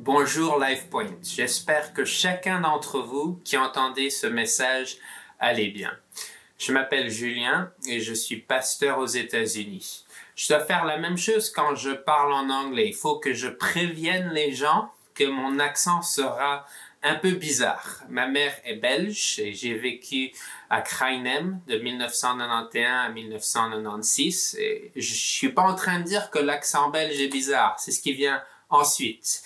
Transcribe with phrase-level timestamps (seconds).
[0.00, 1.16] Bonjour LifePoint.
[1.24, 4.98] J'espère que chacun d'entre vous qui entendez ce message
[5.40, 5.90] allez bien.
[6.56, 10.04] Je m'appelle Julien et je suis pasteur aux États-Unis.
[10.36, 12.86] Je dois faire la même chose quand je parle en anglais.
[12.86, 16.64] Il faut que je prévienne les gens que mon accent sera
[17.02, 18.04] un peu bizarre.
[18.08, 20.30] Ma mère est belge et j'ai vécu
[20.70, 24.58] à Krainem de 1991 à 1996.
[24.60, 27.80] Et je suis pas en train de dire que l'accent belge est bizarre.
[27.80, 28.40] C'est ce qui vient
[28.70, 29.42] ensuite.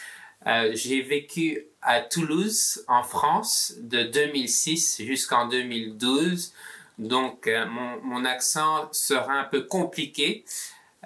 [0.46, 6.52] Euh, j'ai vécu à Toulouse, en France, de 2006 jusqu'en 2012.
[6.98, 10.45] Donc, euh, mon, accent sera un peu compliqué.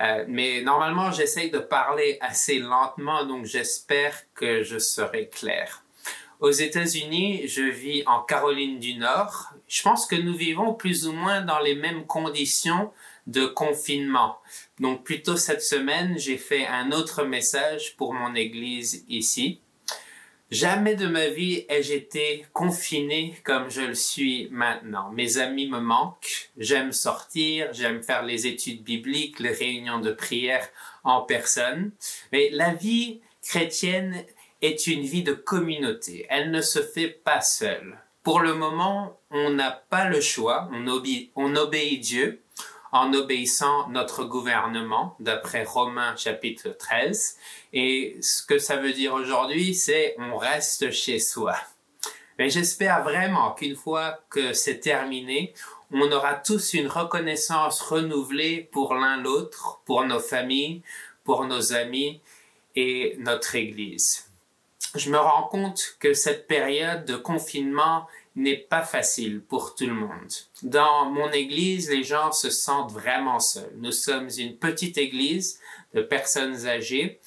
[0.01, 5.83] Euh, mais normalement, j'essaye de parler assez lentement, donc j'espère que je serai clair.
[6.41, 9.53] Aux États-Unis, je vis en Caroline du Nord.
[9.69, 12.93] Je pense que nous vivons plus ou moins dans les mêmes conditions
[13.27, 14.39] de confinement.
[14.81, 19.61] Donc, plutôt cette semaine, j'ai fait un autre message pour mon église ici.
[20.53, 25.11] Jamais de ma vie ai-je été confiné comme je le suis maintenant.
[25.11, 30.69] Mes amis me manquent, j'aime sortir, j'aime faire les études bibliques, les réunions de prière
[31.03, 31.91] en personne.
[32.31, 34.25] Mais la vie chrétienne
[34.63, 36.27] est une vie de communauté.
[36.29, 37.99] Elle ne se fait pas seule.
[38.23, 42.43] Pour le moment, on n'a pas le choix, on, obéit, on obéit Dieu
[42.93, 47.39] en obéissant notre gouvernement, d'après Romains chapitre 13.
[47.73, 51.57] Et ce que ça veut dire aujourd'hui, c'est on reste chez soi.
[52.39, 55.55] Mais j'espère vraiment qu'une fois que c'est terminé,
[55.91, 60.83] on aura tous une reconnaissance renouvelée pour l'un l'autre, pour nos familles,
[61.25, 62.21] pour nos amis
[62.75, 64.27] et notre Église
[64.99, 68.07] je me rends compte que cette période de confinement
[68.37, 70.31] n'est pas facile pour tout le monde.
[70.63, 73.73] Dans mon église, les gens se sentent vraiment seuls.
[73.77, 75.59] Nous sommes une petite église
[75.95, 77.21] de personnes âgées.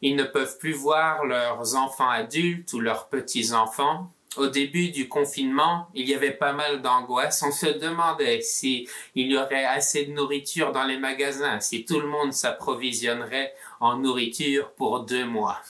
[0.00, 4.10] Ils ne peuvent plus voir leurs enfants adultes ou leurs petits-enfants.
[4.36, 7.42] Au début du confinement, il y avait pas mal d'angoisse.
[7.42, 12.00] On se demandait si il y aurait assez de nourriture dans les magasins, si tout
[12.00, 15.60] le monde s'approvisionnerait en nourriture pour deux mois.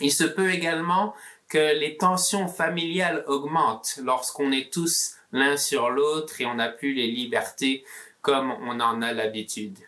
[0.00, 1.14] Il se peut également
[1.50, 6.94] que les tensions familiales augmentent lorsqu'on est tous l'un sur l'autre et on n'a plus
[6.94, 7.84] les libertés
[8.22, 9.78] comme on en a l'habitude.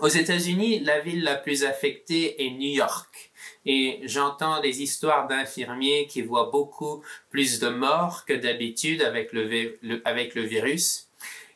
[0.00, 3.32] Aux États-Unis, la ville la plus affectée est New York.
[3.66, 10.00] Et j'entends des histoires d'infirmiers qui voient beaucoup plus de morts que d'habitude avec le,
[10.04, 11.08] avec le virus.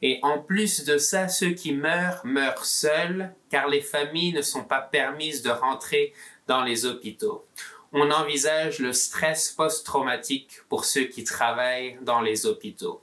[0.03, 4.65] Et en plus de ça, ceux qui meurent meurent seuls car les familles ne sont
[4.65, 6.13] pas permises de rentrer
[6.47, 7.47] dans les hôpitaux.
[7.93, 13.03] On envisage le stress post-traumatique pour ceux qui travaillent dans les hôpitaux.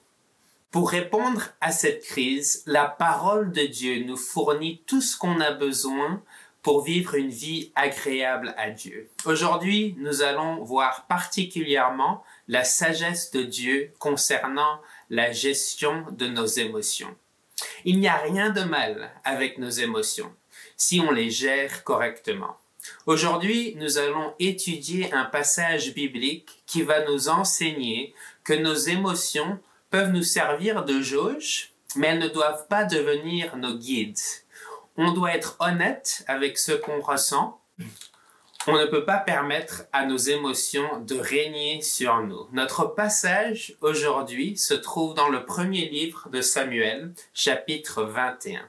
[0.71, 5.51] Pour répondre à cette crise, la parole de Dieu nous fournit tout ce qu'on a
[5.51, 6.21] besoin
[6.63, 9.09] pour vivre une vie agréable à Dieu.
[9.25, 17.15] Aujourd'hui, nous allons voir particulièrement la sagesse de Dieu concernant la gestion de nos émotions.
[17.85, 20.33] Il n'y a rien de mal avec nos émotions
[20.77, 22.57] si on les gère correctement.
[23.05, 28.13] Aujourd'hui, nous allons étudier un passage biblique qui va nous enseigner
[28.43, 33.75] que nos émotions peuvent nous servir de jauge, mais elles ne doivent pas devenir nos
[33.75, 34.17] guides.
[34.97, 37.59] On doit être honnête avec ce qu'on ressent.
[38.65, 42.47] On ne peut pas permettre à nos émotions de régner sur nous.
[42.53, 48.61] Notre passage aujourd'hui se trouve dans le premier livre de Samuel, chapitre 21.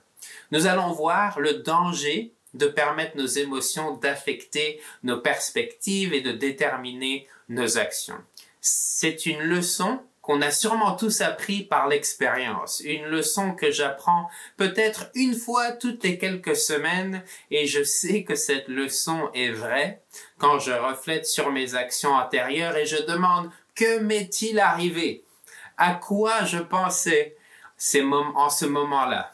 [0.50, 7.28] Nous allons voir le danger de permettre nos émotions d'affecter nos perspectives et de déterminer
[7.48, 8.18] nos actions.
[8.60, 15.10] C'est une leçon qu'on a sûrement tous appris par l'expérience, une leçon que j'apprends peut-être
[15.14, 20.00] une fois toutes les quelques semaines et je sais que cette leçon est vraie
[20.38, 25.24] quand je reflète sur mes actions antérieures et je demande que m'est-il arrivé?
[25.76, 27.36] À quoi je pensais
[28.34, 29.30] en ce moment-là?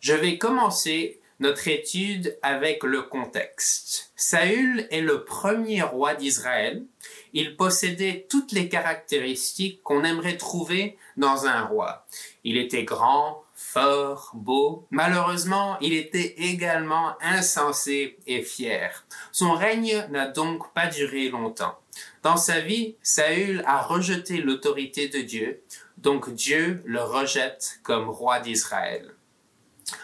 [0.00, 4.12] Je vais commencer notre étude avec le contexte.
[4.16, 6.84] Saül est le premier roi d'Israël.
[7.32, 12.06] Il possédait toutes les caractéristiques qu'on aimerait trouver dans un roi.
[12.44, 14.86] Il était grand, fort, beau.
[14.90, 19.04] Malheureusement, il était également insensé et fier.
[19.32, 21.78] Son règne n'a donc pas duré longtemps.
[22.22, 25.62] Dans sa vie, Saül a rejeté l'autorité de Dieu,
[25.98, 29.13] donc Dieu le rejette comme roi d'Israël.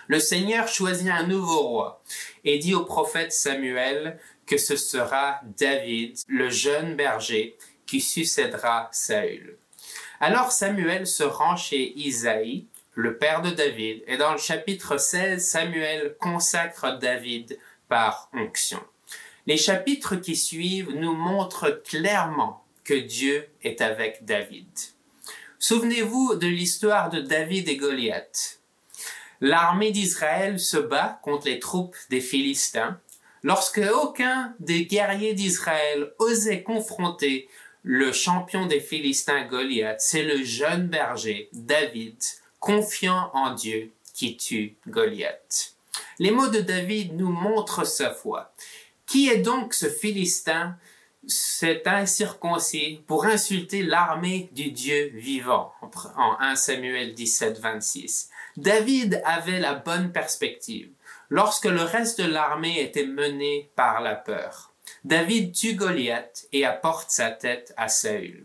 [0.08, 2.02] Le Seigneur choisit un nouveau roi
[2.44, 7.56] et dit au prophète Samuel que ce sera David, le jeune berger,
[7.86, 9.56] qui succédera Saül.
[10.20, 15.44] Alors Samuel se rend chez Isaïe, le père de David, et dans le chapitre 16,
[15.44, 18.80] Samuel consacre David par onction.
[19.46, 24.68] Les chapitres qui suivent nous montrent clairement que Dieu est avec David.
[25.58, 28.59] Souvenez-vous de l'histoire de David et Goliath.
[29.40, 33.00] L'armée d'Israël se bat contre les troupes des Philistins
[33.42, 37.48] lorsque aucun des guerriers d'Israël osait confronter
[37.82, 42.16] le champion des Philistins Goliath, c'est le jeune berger David,
[42.58, 45.74] confiant en Dieu, qui tue Goliath.
[46.18, 48.52] Les mots de David nous montrent sa foi.
[49.06, 50.76] Qui est donc ce Philistin,
[51.26, 55.72] cet incirconcis, pour insulter l'armée du Dieu vivant
[56.16, 58.28] en 1 Samuel 17, 26
[58.60, 60.90] David avait la bonne perspective
[61.30, 64.74] lorsque le reste de l'armée était mené par la peur.
[65.02, 68.44] David tue Goliath et apporte sa tête à Saül.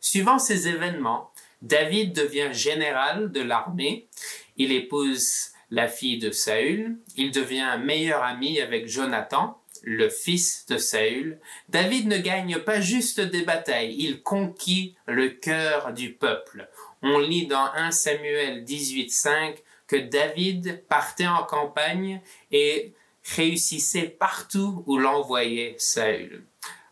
[0.00, 1.30] Suivant ces événements,
[1.62, 4.08] David devient général de l'armée,
[4.56, 10.76] il épouse la fille de Saül, il devient meilleur ami avec Jonathan, le fils de
[10.76, 11.38] Saül.
[11.68, 16.68] David ne gagne pas juste des batailles, il conquit le cœur du peuple.
[17.02, 19.56] On lit dans 1 Samuel 18.5
[19.86, 22.20] que David partait en campagne
[22.50, 22.92] et
[23.34, 26.44] réussissait partout où l'envoyait Saül.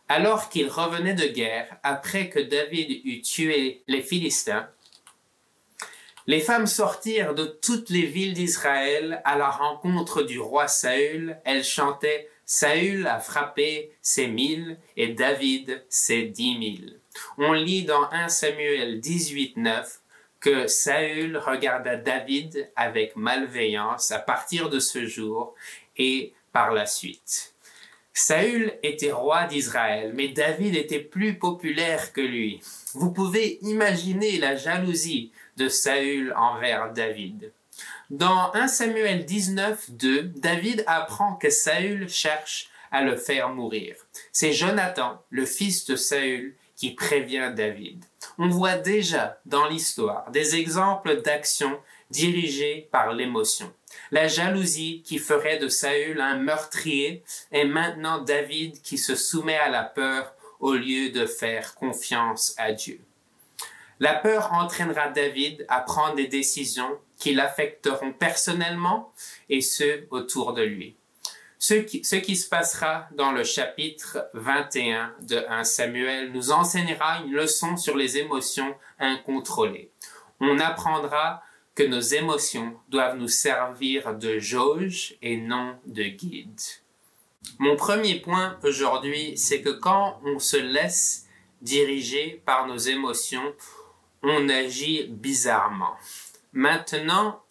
[0.07, 4.69] Alors qu'il revenait de guerre, après que David eut tué les Philistins,
[6.27, 11.37] les femmes sortirent de toutes les villes d'Israël à la rencontre du roi Saül.
[11.45, 16.99] Elles chantaient Saül a frappé ses mille et David ses dix mille.
[17.37, 20.01] On lit dans 1 Samuel 18, 9
[20.39, 25.55] que Saül regarda David avec malveillance à partir de ce jour
[25.97, 27.55] et par la suite.
[28.13, 32.61] Saül était roi d'Israël, mais David était plus populaire que lui.
[32.93, 37.51] Vous pouvez imaginer la jalousie de Saül envers David.
[38.09, 43.95] Dans 1 Samuel 19, 2, David apprend que Saül cherche à le faire mourir.
[44.31, 46.55] C'est Jonathan, le fils de Saül,
[46.91, 48.05] prévient David.
[48.37, 51.79] On voit déjà dans l'histoire des exemples d'actions
[52.09, 53.71] dirigées par l'émotion.
[54.11, 59.69] La jalousie qui ferait de Saül un meurtrier et maintenant David qui se soumet à
[59.69, 62.99] la peur au lieu de faire confiance à Dieu.
[63.99, 69.13] La peur entraînera David à prendre des décisions qui l'affecteront personnellement
[69.49, 70.95] et ceux autour de lui.
[71.59, 77.77] Ce qui, se passera dans le chapitre 21 de 1 Samuel nous enseignera une leçon
[77.77, 79.89] sur les émotions incontrôlées.
[80.39, 81.41] On apprendra
[81.73, 86.59] que nos émotions doivent nous servir de jauge et non de guide.
[87.59, 91.27] Mon premier point aujourd'hui, c'est que quand on se laisse
[91.61, 93.53] diriger par nos émotions,
[94.23, 95.95] on agit bizarrement.
[96.53, 97.43] Maintenant,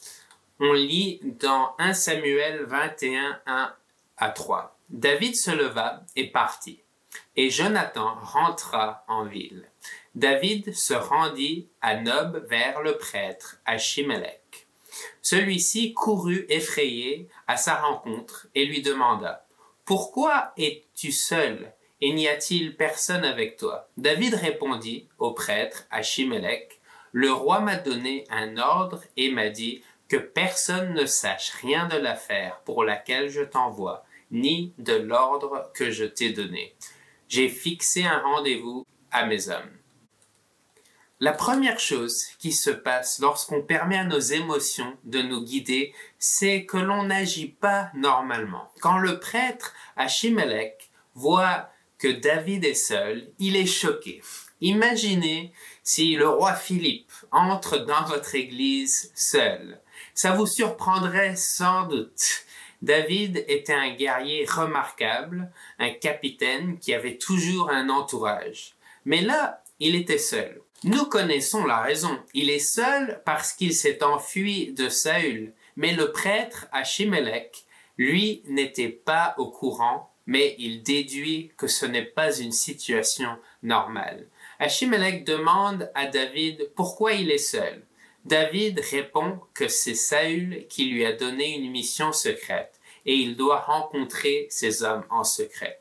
[0.60, 3.74] on lit dans 1 Samuel 21, 1
[4.16, 4.78] à 3.
[4.88, 6.82] David se leva et partit,
[7.36, 9.68] et Jonathan rentra en ville.
[10.14, 14.68] David se rendit à Nob vers le prêtre, à Chimelech.
[15.22, 19.46] Celui-ci courut effrayé à sa rencontre et lui demanda
[19.84, 23.88] Pourquoi es-tu seul et n'y a-t-il personne avec toi?
[23.96, 26.80] David répondit au prêtre Achimelech,
[27.12, 31.96] Le roi m'a donné un ordre et m'a dit que personne ne sache rien de
[31.96, 36.74] l'affaire pour laquelle je t'envoie, ni de l'ordre que je t'ai donné.
[37.28, 39.70] J'ai fixé un rendez-vous à mes hommes.
[41.20, 46.66] La première chose qui se passe lorsqu'on permet à nos émotions de nous guider, c'est
[46.66, 48.70] que l'on n'agit pas normalement.
[48.80, 54.22] Quand le prêtre Achimelech voit que David est seul, il est choqué.
[54.60, 59.80] Imaginez si le roi Philippe entre dans votre église seul.
[60.14, 62.44] Ça vous surprendrait sans doute.
[62.84, 68.74] David était un guerrier remarquable, un capitaine qui avait toujours un entourage.
[69.06, 70.60] Mais là, il était seul.
[70.82, 72.18] Nous connaissons la raison.
[72.34, 75.54] Il est seul parce qu'il s'est enfui de Saül.
[75.76, 77.64] Mais le prêtre Achimelech,
[77.96, 84.26] lui, n'était pas au courant mais il déduit que ce n'est pas une situation normale.
[84.58, 87.82] Achimelech demande à David pourquoi il est seul.
[88.24, 92.73] David répond que c'est Saül qui lui a donné une mission secrète
[93.06, 95.80] et il doit rencontrer ces hommes en secret.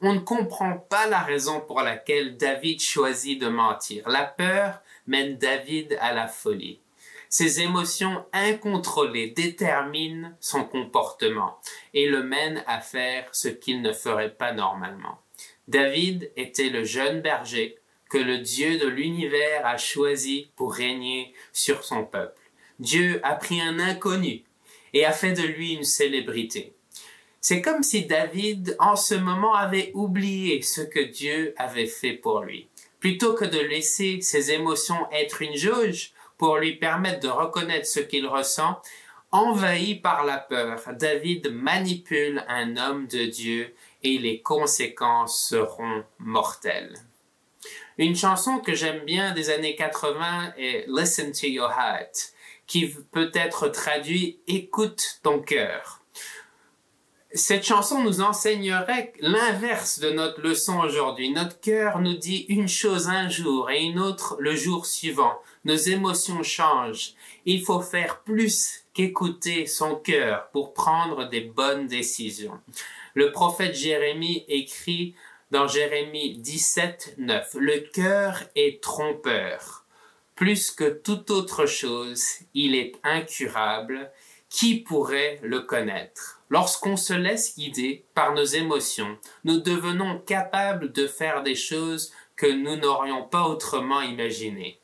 [0.00, 4.08] On ne comprend pas la raison pour laquelle David choisit de mentir.
[4.08, 6.80] La peur mène David à la folie.
[7.28, 11.58] Ses émotions incontrôlées déterminent son comportement
[11.92, 15.18] et le mènent à faire ce qu'il ne ferait pas normalement.
[15.66, 17.78] David était le jeune berger
[18.10, 22.40] que le Dieu de l'univers a choisi pour régner sur son peuple.
[22.78, 24.44] Dieu a pris un inconnu
[24.94, 26.72] et a fait de lui une célébrité.
[27.40, 32.40] C'est comme si David, en ce moment, avait oublié ce que Dieu avait fait pour
[32.40, 32.68] lui.
[33.00, 38.00] Plutôt que de laisser ses émotions être une jauge pour lui permettre de reconnaître ce
[38.00, 38.80] qu'il ressent,
[39.30, 46.94] envahi par la peur, David manipule un homme de Dieu et les conséquences seront mortelles.
[47.98, 52.32] Une chanson que j'aime bien des années 80 est Listen to Your Heart,
[52.66, 56.00] qui peut être traduit Écoute ton cœur.
[57.36, 61.32] Cette chanson nous enseignerait l'inverse de notre leçon aujourd'hui.
[61.32, 65.40] Notre cœur nous dit une chose un jour et une autre le jour suivant.
[65.64, 67.14] Nos émotions changent.
[67.44, 72.60] Il faut faire plus qu'écouter son cœur pour prendre des bonnes décisions.
[73.14, 75.16] Le prophète Jérémie écrit
[75.50, 77.56] dans Jérémie 17, 9.
[77.58, 79.83] Le cœur est trompeur.
[80.34, 82.24] Plus que toute autre chose,
[82.54, 84.10] il est incurable.
[84.48, 86.40] Qui pourrait le connaître?
[86.48, 92.46] Lorsqu'on se laisse guider par nos émotions, nous devenons capables de faire des choses que
[92.46, 94.80] nous n'aurions pas autrement imaginées.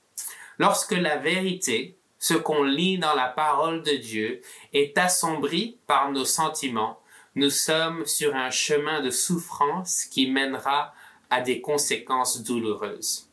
[0.59, 4.40] Lorsque la vérité, ce qu'on lit dans la parole de Dieu,
[4.73, 7.00] est assombrie par nos sentiments,
[7.37, 10.92] nous sommes sur un chemin de souffrance qui mènera
[11.30, 13.30] à des conséquences douloureuses.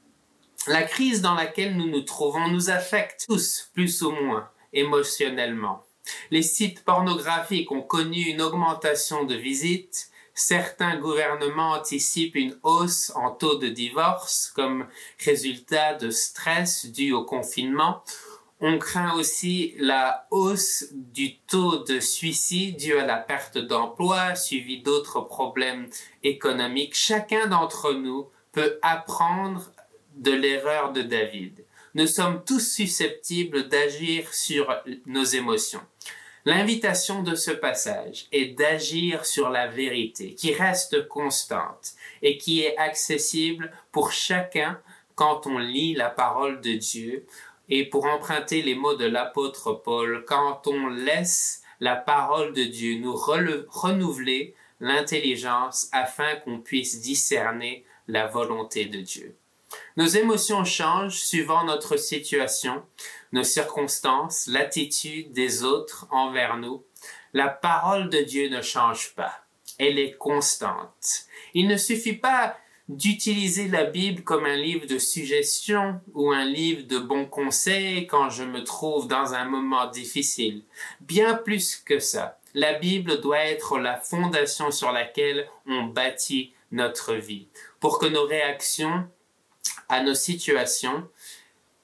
[0.67, 5.83] La crise dans laquelle nous nous trouvons nous affecte tous, plus ou moins, émotionnellement.
[6.29, 13.31] Les sites pornographiques ont connu une augmentation de visites, certains gouvernements anticipent une hausse en
[13.31, 14.87] taux de divorce comme
[15.23, 18.03] résultat de stress dû au confinement,
[18.59, 24.81] on craint aussi la hausse du taux de suicide dû à la perte d'emploi, suivi
[24.81, 25.87] d'autres problèmes
[26.23, 26.95] économiques.
[26.95, 29.71] Chacun d'entre nous peut apprendre
[30.17, 31.63] de l'erreur de David.
[31.93, 35.81] Nous sommes tous susceptibles d'agir sur nos émotions.
[36.45, 42.77] L'invitation de ce passage est d'agir sur la vérité qui reste constante et qui est
[42.77, 44.79] accessible pour chacun
[45.15, 47.25] quand on lit la parole de Dieu
[47.69, 52.99] et pour emprunter les mots de l'apôtre Paul, quand on laisse la parole de Dieu
[52.99, 59.35] nous renouveler l'intelligence afin qu'on puisse discerner la volonté de Dieu.
[59.95, 62.83] Nos émotions changent suivant notre situation,
[63.31, 66.83] nos circonstances, l'attitude des autres envers nous.
[67.33, 69.43] La parole de Dieu ne change pas.
[69.79, 71.25] Elle est constante.
[71.53, 72.57] Il ne suffit pas
[72.89, 78.29] d'utiliser la Bible comme un livre de suggestions ou un livre de bons conseils quand
[78.29, 80.63] je me trouve dans un moment difficile.
[81.01, 87.13] Bien plus que ça, la Bible doit être la fondation sur laquelle on bâtit notre
[87.13, 87.47] vie,
[87.79, 89.07] pour que nos réactions
[89.89, 91.07] à nos situations,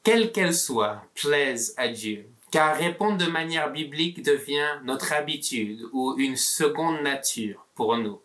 [0.04, 2.28] quelles qu'elles soient, plaisent à Dieu.
[2.52, 8.22] Car répondre de manière biblique devient notre habitude ou une seconde nature pour nous.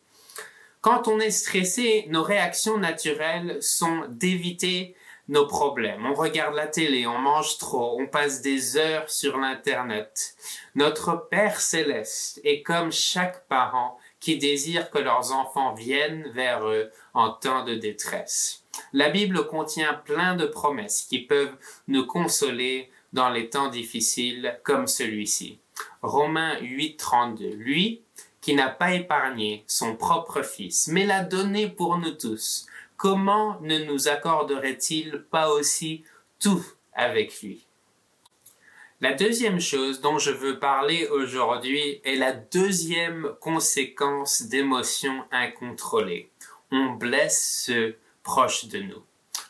[0.81, 4.95] Quand on est stressé, nos réactions naturelles sont d'éviter
[5.29, 6.07] nos problèmes.
[6.07, 10.35] On regarde la télé, on mange trop, on passe des heures sur l'Internet.
[10.75, 16.91] Notre Père céleste est comme chaque parent qui désire que leurs enfants viennent vers eux
[17.15, 18.65] en temps de détresse.
[18.93, 21.57] La Bible contient plein de promesses qui peuvent
[21.87, 25.59] nous consoler dans les temps difficiles comme celui-ci.
[26.03, 27.55] Romains 8, 32.
[27.55, 28.03] Lui,
[28.41, 32.67] qui n'a pas épargné son propre Fils, mais l'a donné pour nous tous,
[32.97, 36.05] comment ne nous accorderait-il pas aussi
[36.41, 37.65] tout avec lui?
[39.01, 46.31] La deuxième chose dont je veux parler aujourd'hui est la deuxième conséquence d'émotions incontrôlées.
[46.73, 47.97] On blesse ceux
[48.29, 49.03] proches de nous.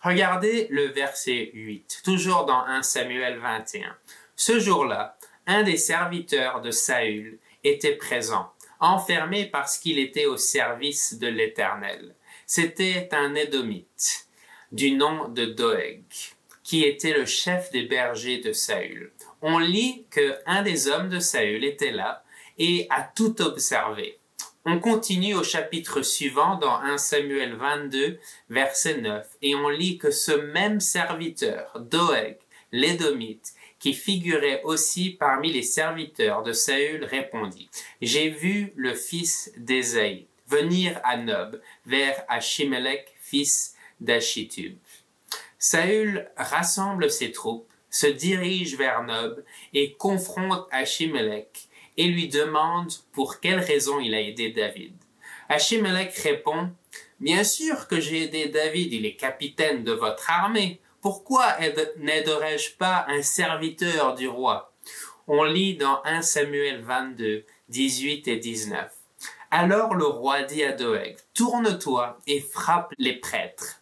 [0.04, 3.96] Regardez le verset 8, toujours dans 1 Samuel 21.
[4.36, 5.18] Ce jour-là,
[5.48, 12.14] un des serviteurs de Saül était présent enfermé parce qu'il était au service de l'Éternel.
[12.46, 14.28] C'était un Édomite
[14.70, 16.04] du nom de Doeg,
[16.62, 19.10] qui était le chef des bergers de Saül.
[19.42, 22.22] On lit que un des hommes de Saül était là
[22.58, 24.17] et a tout observé.
[24.70, 28.18] On continue au chapitre suivant dans 1 Samuel 22,
[28.50, 32.36] verset 9, et on lit que ce même serviteur, Doeg,
[32.70, 37.70] l'Édomite, qui figurait aussi parmi les serviteurs de Saül, répondit,
[38.02, 44.76] J'ai vu le fils d'Ésaïe venir à Nob, vers Achimelech, fils d'Achitub.
[45.58, 51.67] Saül rassemble ses troupes, se dirige vers Nob et confronte Achimelech
[51.98, 54.94] et lui demande pour quelle raison il a aidé David.
[55.50, 56.70] Achimelech répond,
[57.20, 60.80] Bien sûr que j'ai aidé David, il est capitaine de votre armée.
[61.00, 61.56] Pourquoi
[61.98, 64.72] n'aiderais-je pas un serviteur du roi?
[65.26, 68.90] On lit dans 1 Samuel 22, 18 et 19.
[69.50, 73.80] Alors le roi dit à Doeg, Tourne-toi et frappe les prêtres.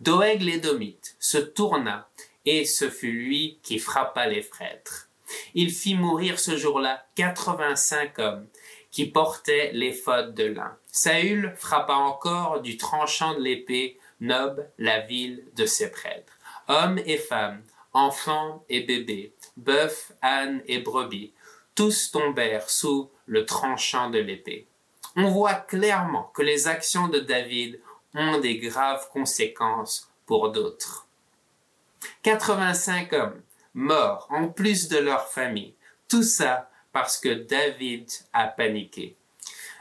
[0.00, 2.08] Doeg l'édomite se tourna,
[2.44, 5.08] et ce fut lui qui frappa les prêtres.
[5.54, 8.46] Il fit mourir ce jour-là quatre-vingt-cinq hommes
[8.90, 10.76] qui portaient l'éphod de lin.
[10.86, 16.38] Saül frappa encore du tranchant de l'épée Nob, la ville de ses prêtres.
[16.68, 17.62] Hommes et femmes,
[17.92, 21.32] enfants et bébés, bœufs, ânes et brebis,
[21.74, 24.66] tous tombèrent sous le tranchant de l'épée.
[25.16, 27.80] On voit clairement que les actions de David
[28.14, 31.06] ont des graves conséquences pour d'autres.
[32.22, 33.42] 85 hommes
[33.74, 35.74] morts en plus de leur famille,
[36.08, 39.16] tout ça parce que David a paniqué.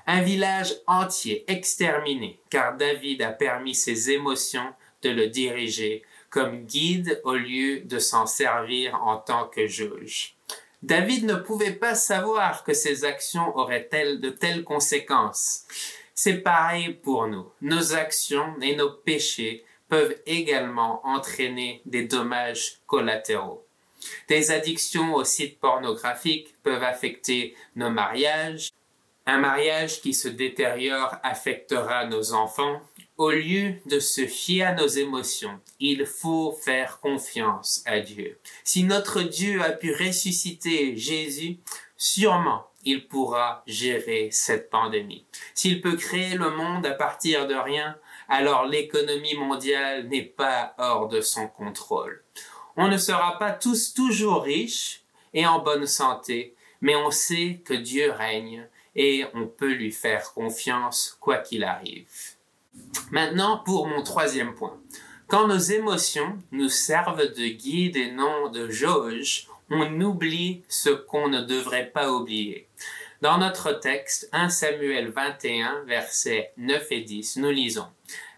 [0.07, 4.73] Un village entier exterminé car David a permis ses émotions
[5.03, 10.35] de le diriger comme guide au lieu de s'en servir en tant que juge.
[10.81, 15.65] David ne pouvait pas savoir que ses actions auraient de telles conséquences.
[16.15, 17.50] C'est pareil pour nous.
[17.62, 23.62] Nos actions et nos péchés peuvent également entraîner des dommages collatéraux.
[24.27, 28.69] Des addictions aux sites pornographiques peuvent affecter nos mariages.
[29.25, 32.81] Un mariage qui se détériore affectera nos enfants.
[33.17, 38.39] Au lieu de se fier à nos émotions, il faut faire confiance à Dieu.
[38.63, 41.60] Si notre Dieu a pu ressusciter Jésus,
[41.95, 45.25] sûrement il pourra gérer cette pandémie.
[45.53, 51.07] S'il peut créer le monde à partir de rien, alors l'économie mondiale n'est pas hors
[51.07, 52.24] de son contrôle.
[52.75, 55.03] On ne sera pas tous toujours riches
[55.34, 60.34] et en bonne santé, mais on sait que Dieu règne et on peut lui faire
[60.34, 62.08] confiance quoi qu'il arrive.
[63.12, 64.80] Maintenant, pour mon troisième point.
[65.27, 71.30] Quand nos émotions nous servent de guide et non de jauge, on oublie ce qu'on
[71.30, 72.68] ne devrait pas oublier.
[73.22, 77.88] Dans notre texte 1 Samuel 21, versets 9 et 10, nous lisons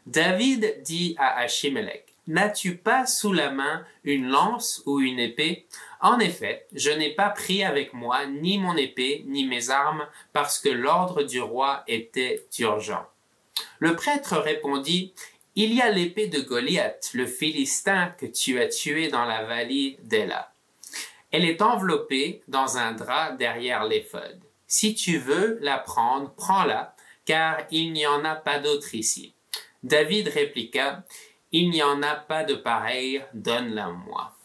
[0.06, 5.68] David dit à Achimelech N'as-tu pas sous la main une lance ou une épée?
[6.02, 10.60] En effet, je n'ai pas pris avec moi ni mon épée ni mes armes parce
[10.60, 13.06] que l'ordre du roi était urgent.
[13.80, 15.14] Le prêtre répondit
[15.56, 19.98] Il y a l'épée de Goliath, le Philistin que tu as tué dans la vallée
[20.04, 20.52] d'Ela.
[21.32, 24.40] Elle est enveloppée dans un drap derrière l'éphod.
[24.68, 29.34] Si tu veux la prendre, prends-la, car il n'y en a pas d'autre ici.
[29.84, 31.04] David répliqua
[31.52, 34.36] Il n'y en a pas de pareil, donne-la moi.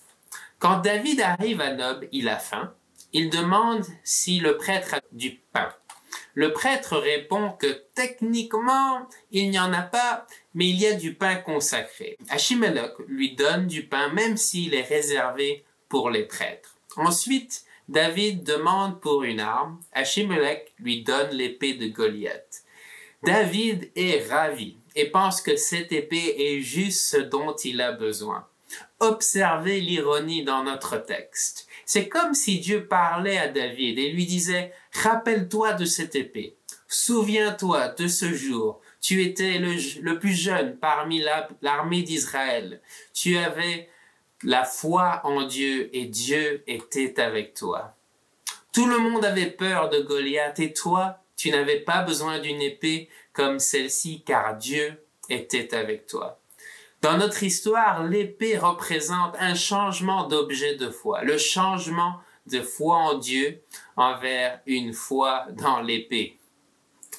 [0.59, 2.75] Quand David arrive à Nob, il a faim.
[3.13, 5.71] Il demande si le prêtre a du pain.
[6.35, 11.15] Le prêtre répond que techniquement, il n'y en a pas, mais il y a du
[11.15, 12.19] pain consacré.
[12.29, 16.77] Achimelech lui donne du pain même s'il est réservé pour les prêtres.
[16.97, 19.81] Ensuite, David demande pour une arme.
[19.93, 22.65] Achimelech lui donne l'épée de Goliath.
[23.23, 28.47] David est ravi et pense que cette épée est juste ce dont il a besoin.
[29.01, 31.67] Observez l'ironie dans notre texte.
[31.87, 36.57] C'est comme si Dieu parlait à David et lui disait, rappelle-toi de cette épée.
[36.87, 38.81] Souviens-toi de ce jour.
[39.01, 41.25] Tu étais le, plus jeune parmi
[41.63, 42.83] l'armée d'Israël.
[43.15, 43.89] Tu avais
[44.43, 47.97] la foi en Dieu et Dieu était avec toi.
[48.73, 53.09] Tout le monde avait peur de Goliath et toi, tu n'avais pas besoin d'une épée
[53.33, 56.39] comme celle-ci car Dieu était avec toi.
[57.01, 63.15] Dans notre histoire, l'épée représente un changement d'objet de foi, le changement de foi en
[63.17, 63.63] Dieu
[63.97, 66.37] envers une foi dans l'épée.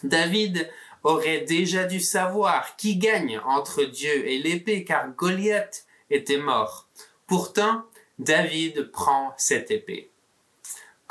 [0.03, 0.69] David
[1.01, 6.87] aurait déjà dû savoir qui gagne entre Dieu et l'épée car Goliath était mort.
[7.25, 7.85] Pourtant,
[8.19, 10.10] David prend cette épée.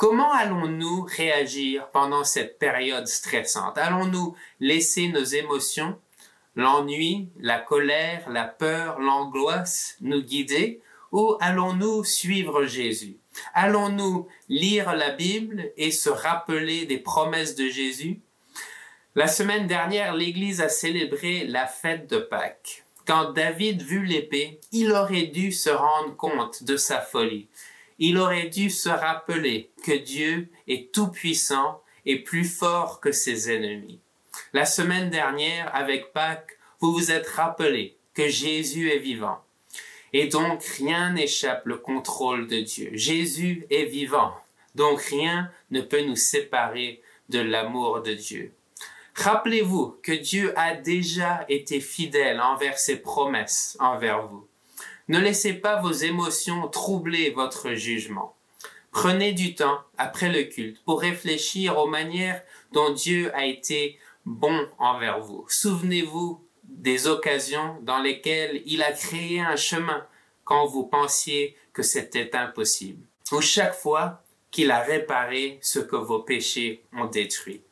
[0.01, 3.77] Comment allons-nous réagir pendant cette période stressante?
[3.77, 5.99] Allons-nous laisser nos émotions
[6.57, 10.81] l'ennui, la colère, la peur, l'angoisse nous guider
[11.13, 13.19] ou allons-nous suivre Jésus?
[13.53, 18.23] Allons-nous lire la Bible et se rappeler des promesses de Jésus?
[19.15, 22.85] La semaine dernière, l'Église a célébré la fête de Pâques.
[23.07, 27.49] Quand David vit l'épée, il aurait dû se rendre compte de sa folie.
[28.01, 34.01] Il aurait dû se rappeler que Dieu est tout-puissant et plus fort que ses ennemis.
[34.55, 39.39] La semaine dernière, avec Pâques, vous vous êtes rappelé que Jésus est vivant.
[40.15, 42.91] Et donc rien n'échappe le contrôle de Dieu.
[42.95, 44.35] Jésus est vivant.
[44.75, 48.53] Donc rien ne peut nous séparer de l'amour de Dieu.
[49.15, 54.47] Rappelez-vous que Dieu a déjà été fidèle envers ses promesses envers vous.
[55.11, 58.37] Ne laissez pas vos émotions troubler votre jugement.
[58.93, 64.69] Prenez du temps après le culte pour réfléchir aux manières dont Dieu a été bon
[64.79, 65.45] envers vous.
[65.49, 70.07] Souvenez-vous des occasions dans lesquelles il a créé un chemin
[70.45, 73.05] quand vous pensiez que c'était impossible.
[73.33, 77.63] Ou chaque fois qu'il a réparé ce que vos péchés ont détruit.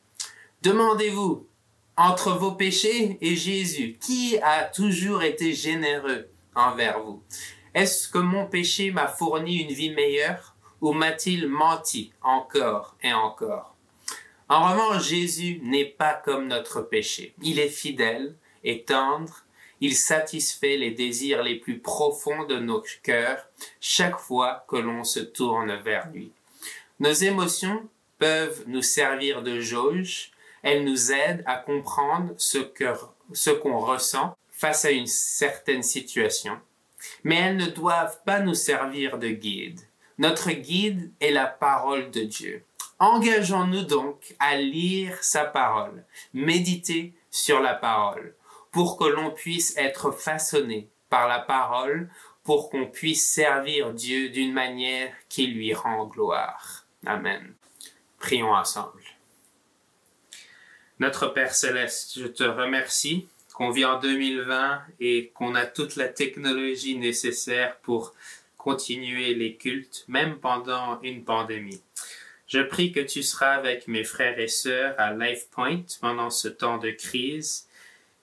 [0.61, 1.47] Demandez-vous,
[1.95, 7.23] entre vos péchés et Jésus, qui a toujours été généreux envers vous
[7.73, 13.75] Est-ce que mon péché m'a fourni une vie meilleure ou m'a-t-il menti encore et encore?
[14.49, 17.35] En revanche, Jésus n'est pas comme notre péché.
[17.41, 19.43] Il est fidèle et tendre.
[19.79, 23.47] Il satisfait les désirs les plus profonds de nos cœurs
[23.79, 26.31] chaque fois que l'on se tourne vers lui.
[26.99, 30.31] Nos émotions peuvent nous servir de jauge.
[30.63, 32.93] Elles nous aident à comprendre ce que,
[33.31, 36.59] ce qu'on ressent face à une certaine situation.
[37.23, 39.79] Mais elles ne doivent pas nous servir de guide.
[40.17, 42.65] Notre guide est la parole de Dieu.
[42.99, 48.35] Engageons-nous donc à lire sa parole, méditer sur la parole,
[48.71, 52.09] pour que l'on puisse être façonné par la parole,
[52.43, 56.85] pour qu'on puisse servir Dieu d'une manière qui lui rend gloire.
[57.05, 57.53] Amen.
[58.17, 59.03] Prions ensemble.
[60.99, 66.07] Notre Père céleste, je te remercie qu'on vit en 2020 et qu'on a toute la
[66.07, 68.13] technologie nécessaire pour
[68.55, 71.81] continuer les cultes, même pendant une pandémie.
[72.47, 76.77] Je prie que tu seras avec mes frères et sœurs à LifePoint pendant ce temps
[76.77, 77.67] de crise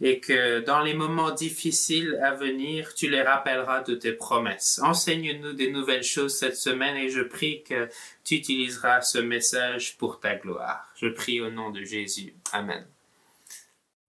[0.01, 4.81] et que dans les moments difficiles à venir, tu les rappelleras de tes promesses.
[4.83, 7.91] Enseigne-nous des nouvelles choses cette semaine et je prie que
[8.25, 10.91] tu utiliseras ce message pour ta gloire.
[10.97, 12.33] Je prie au nom de Jésus.
[12.55, 12.87] Amen.